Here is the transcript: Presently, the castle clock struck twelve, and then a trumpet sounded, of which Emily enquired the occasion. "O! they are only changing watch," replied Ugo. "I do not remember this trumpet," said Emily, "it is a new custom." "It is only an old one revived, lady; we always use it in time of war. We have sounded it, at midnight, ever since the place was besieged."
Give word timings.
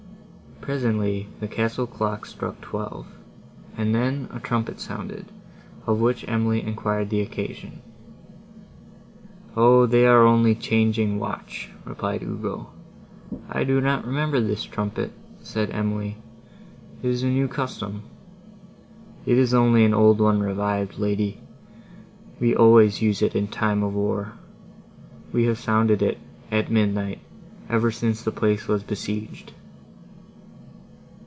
Presently, 0.61 1.27
the 1.39 1.47
castle 1.47 1.87
clock 1.87 2.23
struck 2.27 2.61
twelve, 2.61 3.07
and 3.75 3.95
then 3.95 4.29
a 4.31 4.39
trumpet 4.39 4.79
sounded, 4.79 5.25
of 5.87 5.99
which 5.99 6.23
Emily 6.27 6.61
enquired 6.61 7.09
the 7.09 7.19
occasion. 7.19 7.81
"O! 9.57 9.87
they 9.87 10.05
are 10.05 10.23
only 10.23 10.53
changing 10.53 11.17
watch," 11.17 11.71
replied 11.83 12.21
Ugo. 12.21 12.69
"I 13.49 13.63
do 13.63 13.81
not 13.81 14.05
remember 14.05 14.39
this 14.39 14.61
trumpet," 14.63 15.11
said 15.41 15.71
Emily, 15.71 16.17
"it 17.01 17.09
is 17.09 17.23
a 17.23 17.27
new 17.29 17.47
custom." 17.47 18.03
"It 19.25 19.39
is 19.39 19.55
only 19.55 19.83
an 19.83 19.95
old 19.95 20.19
one 20.19 20.41
revived, 20.41 20.99
lady; 20.99 21.41
we 22.39 22.55
always 22.55 23.01
use 23.01 23.23
it 23.23 23.33
in 23.35 23.47
time 23.47 23.81
of 23.81 23.95
war. 23.95 24.33
We 25.33 25.45
have 25.45 25.57
sounded 25.57 26.03
it, 26.03 26.19
at 26.51 26.69
midnight, 26.69 27.19
ever 27.67 27.89
since 27.89 28.21
the 28.23 28.31
place 28.31 28.67
was 28.67 28.83
besieged." 28.83 29.53